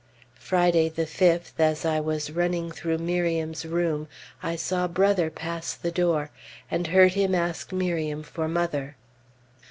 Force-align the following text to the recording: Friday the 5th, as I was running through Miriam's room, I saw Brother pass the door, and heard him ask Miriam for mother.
Friday 0.39 0.89
the 0.89 1.05
5th, 1.05 1.51
as 1.59 1.85
I 1.85 1.99
was 1.99 2.31
running 2.31 2.71
through 2.71 2.97
Miriam's 2.97 3.67
room, 3.67 4.07
I 4.41 4.55
saw 4.55 4.87
Brother 4.87 5.29
pass 5.29 5.75
the 5.75 5.91
door, 5.91 6.31
and 6.71 6.87
heard 6.87 7.11
him 7.13 7.35
ask 7.35 7.71
Miriam 7.71 8.23
for 8.23 8.47
mother. 8.47 8.95